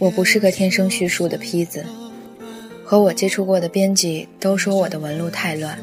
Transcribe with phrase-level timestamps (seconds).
[0.00, 1.84] 我不是个天生叙述的坯子，
[2.84, 5.78] 和我接触过的编辑都说我的纹路太乱。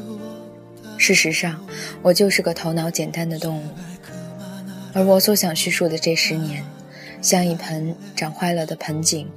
[0.98, 1.64] 事实上，
[2.02, 3.62] 我就是个头脑简单的动物，
[4.92, 6.64] 而我所想叙述的这十年，
[7.20, 9.28] 像一盆长坏了的盆景，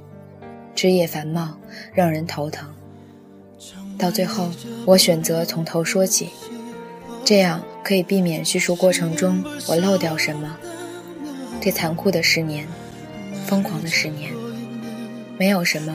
[0.74, 1.56] 枝叶繁茂，
[1.92, 2.68] 让人头疼。
[3.98, 4.50] 到最后，
[4.84, 6.28] 我选择从头说起，
[7.24, 10.56] 这样可以避免叙述过程中我漏掉什么。
[11.60, 12.68] 这残酷的十年，
[13.46, 14.30] 疯狂的十年，
[15.38, 15.94] 没有什么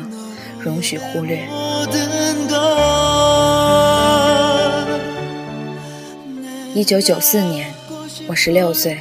[0.59, 1.47] 容许忽略。
[6.73, 7.73] 一九九四年，
[8.27, 8.99] 我十六岁，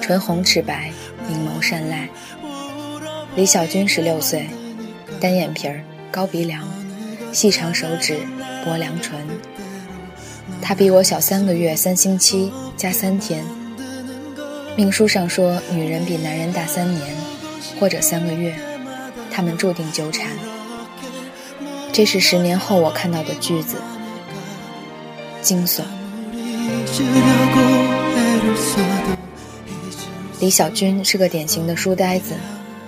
[0.00, 0.92] 唇红齿白，
[1.26, 2.08] 明眸善睐。
[3.34, 4.46] 李小军十六岁，
[5.20, 6.62] 单眼皮儿，高鼻梁，
[7.32, 8.18] 细长手指，
[8.64, 9.18] 薄凉唇。
[10.60, 13.42] 他比我小三个月三星期加三天。
[14.76, 17.06] 命书上说，女人比男人大三年，
[17.80, 18.54] 或者三个月，
[19.32, 20.28] 他们注定纠缠。
[21.92, 23.78] 这是十年后我看到的句子，
[25.40, 25.82] 惊悚。
[30.38, 32.34] 李小军是个典型的书呆子，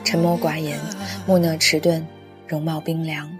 [0.05, 0.79] 沉默寡言，
[1.27, 2.05] 木讷迟钝，
[2.47, 3.31] 容貌冰凉。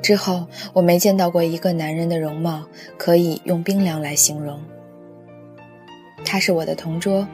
[0.00, 2.64] 之后我没见到过一个男人的容貌
[2.98, 4.60] 可以用冰凉来形容。
[6.24, 7.26] 他是我的同桌，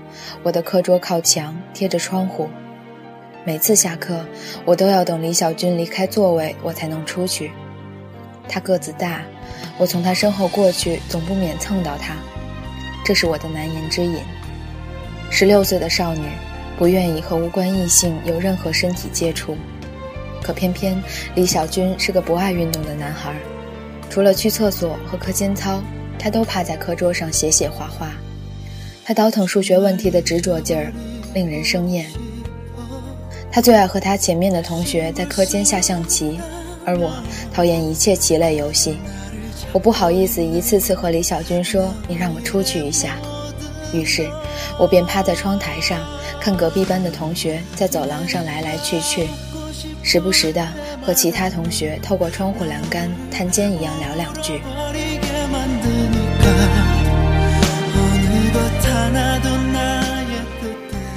[0.43, 2.49] 我的课桌靠墙，贴着窗户。
[3.49, 4.23] 每次下课，
[4.67, 7.51] 我都要等李小军离开座位，我才能出去。
[8.47, 9.23] 他个子大，
[9.79, 12.15] 我从他身后过去，总不免蹭到他，
[13.07, 14.19] 这是我的难言之隐。
[15.31, 16.29] 十六岁的少女，
[16.77, 19.57] 不愿意和无关异性有任何身体接触，
[20.43, 21.03] 可偏偏
[21.35, 23.35] 李小军是个不爱运动的男孩，
[24.11, 25.83] 除了去厕所和课间操，
[26.19, 28.11] 他都趴在课桌上写写画画。
[29.07, 30.93] 他倒腾数学问题的执着劲儿，
[31.33, 32.11] 令人生厌。
[33.59, 36.39] 他最爱和他前面的同学在课间下象棋，
[36.85, 37.13] 而我
[37.53, 38.97] 讨厌一切棋类游戏。
[39.73, 43.17] 我不好意思一次次和李小军说：“你让我出去一下。”
[43.93, 44.31] 于是，
[44.79, 45.99] 我便趴在窗台上，
[46.41, 49.27] 看隔壁班的同学在走廊上来来去去，
[50.05, 50.65] 时不时的
[51.05, 54.61] 和其他同学透过窗户栏杆探监一样聊两句。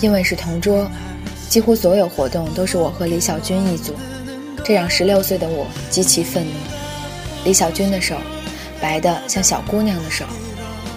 [0.01, 0.89] 因为是同桌，
[1.51, 3.93] 几乎所有活动都是我和李小军一组，
[4.63, 6.53] 这让十六岁的我极其愤怒。
[7.43, 8.15] 李小军的手，
[8.79, 10.23] 白的像小姑娘的手，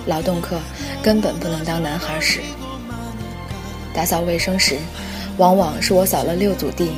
[0.07, 0.61] 劳动课
[1.03, 2.39] 根本不能当男孩使。
[3.93, 4.77] 打扫卫生时，
[5.39, 6.93] 往往是我扫了六组地，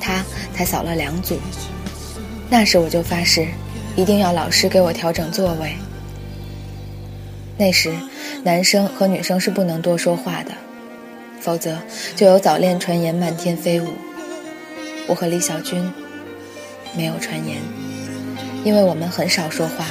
[0.00, 1.38] 他才扫了两组。
[2.48, 3.46] 那时我就发誓，
[3.94, 5.76] 一定要老师给我调整座位。
[7.56, 7.94] 那时。
[8.42, 10.52] 男生和女生是不能多说话的，
[11.40, 11.78] 否则
[12.14, 13.88] 就有早恋传言漫天飞舞。
[15.06, 15.90] 我和李小军
[16.96, 17.58] 没有传言，
[18.62, 19.86] 因为我们很少说话。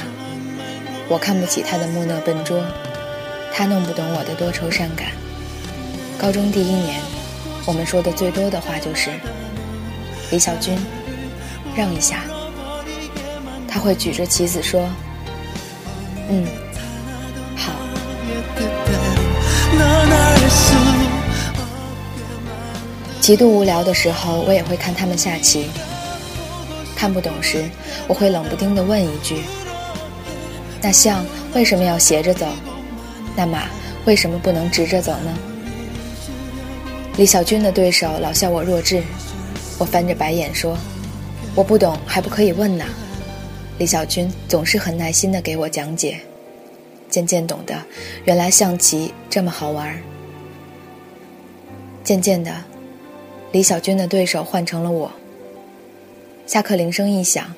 [1.08, 2.64] 我看不起他的木讷笨拙，
[3.52, 5.08] 他弄不懂我的多愁善感。
[6.16, 7.00] 高中第一年，
[7.66, 9.10] 我们说的最多的话就是
[10.30, 10.78] ：“李小军，
[11.76, 12.22] 让一下。”
[13.66, 14.88] 他会举着旗子说
[16.30, 16.46] ：“嗯。”
[23.30, 25.66] 极度无聊的时候，我也会看他们下棋。
[26.96, 27.70] 看不懂时，
[28.08, 29.36] 我会冷不丁地问一句
[30.82, 31.24] ：“那象
[31.54, 32.48] 为什么要斜着走？
[33.36, 33.68] 那马
[34.04, 35.38] 为什么不能直着走呢？”
[37.18, 39.00] 李小军的对手老笑我弱智，
[39.78, 40.76] 我翻着白眼说
[41.54, 42.84] ：“我不懂还不可以问呢。”
[43.78, 46.18] 李小军总是很耐心地给我讲解。
[47.08, 47.80] 渐渐懂得，
[48.24, 49.96] 原来象棋这么好玩。
[52.02, 52.52] 渐渐的，
[53.52, 55.10] 李小军的对手换成了我。
[56.46, 57.52] 下课铃声一响，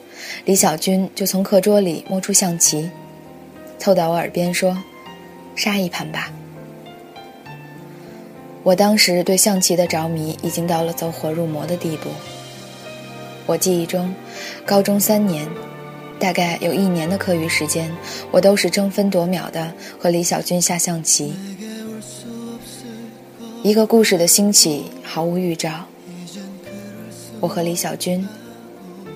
[0.45, 2.91] 李小军就从课桌里摸出象棋，
[3.79, 4.83] 凑到我耳边说
[5.55, 6.33] ：“杀一盘吧。”
[8.65, 12.09] 我当时对象棋的着迷已经到了走火入魔的地步。
[13.45, 14.15] 我记忆中，
[14.65, 15.47] 高中三年。
[16.19, 17.91] 大概有一年的课余时间，
[18.31, 21.35] 我都是争分夺秒的和李小军下象棋。
[23.63, 25.87] 一个故事的兴起毫无预兆。
[27.39, 28.27] 我和李小军，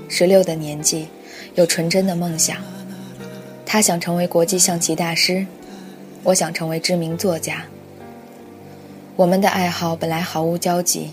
[0.09, 1.09] 十六的年纪，
[1.57, 2.59] 有纯真的梦想。
[3.65, 5.45] 他想成为国际象棋大师，
[6.23, 7.65] 我想成为知名作家。
[9.17, 11.11] 我们的爱好本来毫无交集，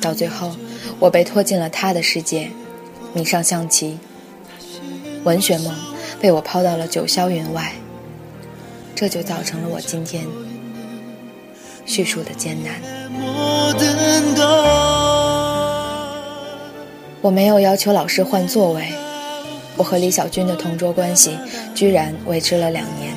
[0.00, 0.56] 到最后，
[0.98, 2.48] 我被拖进了他的世界，
[3.12, 3.98] 迷上象棋。
[5.24, 5.74] 文学梦
[6.18, 7.74] 被我抛到了九霄云外，
[8.94, 10.24] 这就造成了我今天
[11.90, 12.74] 叙述的艰难。
[17.20, 18.92] 我没有要求老师换座位，
[19.76, 21.36] 我和李小军的同桌关系
[21.74, 23.12] 居然维持了两年。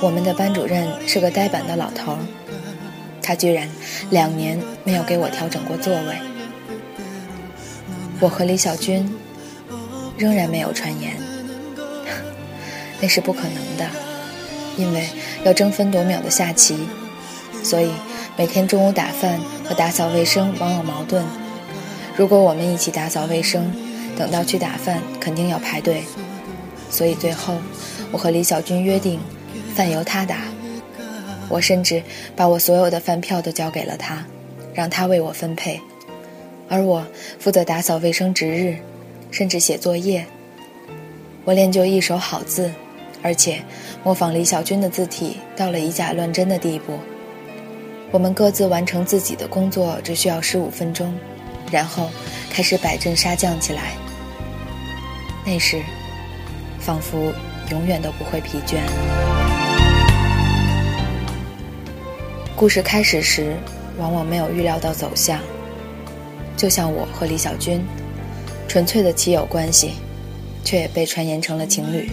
[0.00, 2.16] 我们的班主任是个呆板的老头，
[3.20, 3.68] 他居然
[4.10, 6.16] 两年没有给我调整过座位。
[8.20, 9.12] 我和李小军
[10.16, 11.16] 仍然没有传言，
[13.02, 13.84] 那是不可能的，
[14.76, 15.08] 因为
[15.42, 16.78] 要争分夺秒的下棋，
[17.64, 17.90] 所以
[18.36, 21.24] 每天中午打饭和打扫卫生往往矛盾。
[22.14, 23.72] 如果我们一起打扫卫生，
[24.16, 26.04] 等到去打饭肯定要排队，
[26.90, 27.56] 所以最后
[28.12, 29.18] 我和李小军约定，
[29.74, 30.36] 饭由他打。
[31.48, 32.02] 我甚至
[32.36, 34.24] 把我所有的饭票都交给了他，
[34.72, 35.80] 让他为我分配，
[36.68, 37.04] 而我
[37.38, 38.76] 负责打扫卫生值日，
[39.30, 40.24] 甚至写作业。
[41.44, 42.70] 我练就一手好字，
[43.22, 43.62] 而且
[44.02, 46.98] 模仿李小军的字体到了以假乱真的地步。
[48.10, 51.12] 我们各自完成自己的工作只需要十五分钟。
[51.72, 52.08] 然后
[52.50, 53.94] 开始摆阵杀将起来。
[55.44, 55.82] 那时，
[56.78, 57.32] 仿佛
[57.70, 58.76] 永远都不会疲倦。
[62.54, 63.56] 故事开始时，
[63.98, 65.40] 往往没有预料到走向。
[66.56, 67.84] 就像我和李小军，
[68.68, 69.94] 纯粹的棋友关系，
[70.62, 72.08] 却也被传言成了情侣。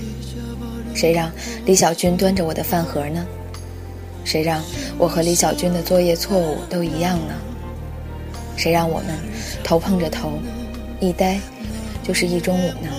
[0.95, 1.31] 谁让
[1.65, 3.23] 李小军端着我的饭盒呢？
[4.23, 4.61] 谁让
[4.97, 7.33] 我和李小军的作业错误都一样呢？
[8.55, 9.17] 谁让我们
[9.63, 10.39] 头碰着头，
[10.99, 11.39] 一呆
[12.03, 12.89] 就是一中午呢？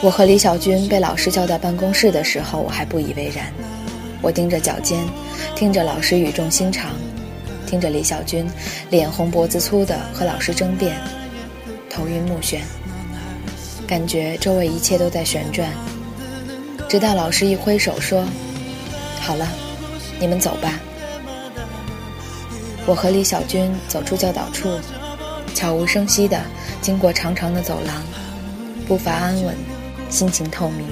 [0.00, 3.52] 我和李小军被老师叫到办公室的时候，我还不以为然。
[4.20, 5.02] 我盯着脚尖，
[5.56, 6.90] 听着老师语重心长，
[7.66, 8.46] 听着李小军
[8.90, 10.96] 脸红脖子粗的和老师争辩，
[11.90, 12.58] 头晕目眩，
[13.86, 15.70] 感觉周围一切都在旋转。
[16.88, 18.24] 直到老师一挥手说
[19.20, 19.48] ：“好了。”
[20.20, 20.78] 你们走吧。
[22.86, 24.78] 我和李小军走出教导处，
[25.54, 26.40] 悄无声息地
[26.80, 28.02] 经过长长的走廊，
[28.86, 29.56] 步伐安稳，
[30.08, 30.86] 心情透明。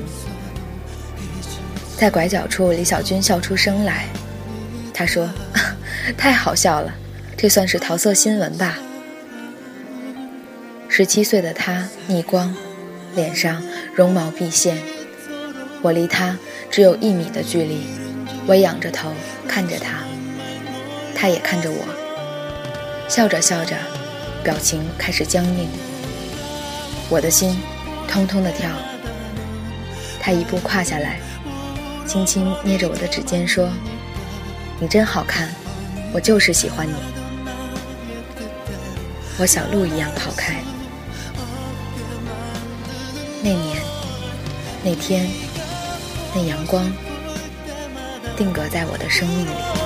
[1.97, 4.07] 在拐角处，李小军笑出声来，
[4.93, 5.31] 他说
[6.19, 6.93] ：“太好笑了，
[7.37, 8.77] 这算是桃色新闻吧？”
[10.91, 12.53] 十七岁的他逆光，
[13.15, 13.63] 脸上
[13.95, 14.79] 绒毛毕现，
[15.83, 16.37] 我离他
[16.71, 17.87] 只有一米的距离。
[18.47, 19.13] 我仰着头
[19.47, 19.99] 看着他，
[21.15, 21.85] 他也看着我，
[23.09, 23.77] 笑着笑着，
[24.43, 25.69] 表情开始僵硬。
[27.09, 27.61] 我的心
[28.09, 28.71] 通通的跳。
[30.19, 31.21] 他一步跨下来，
[32.07, 33.69] 轻轻捏着我的指尖说
[34.81, 35.49] ：“你真好看，
[36.13, 36.95] 我就是喜欢你。”
[39.39, 40.63] 我小鹿一样跑开。
[43.45, 43.83] 那年，
[44.85, 45.29] 那天，
[46.33, 46.85] 那阳光。
[48.37, 49.82] 定格在我的生命里。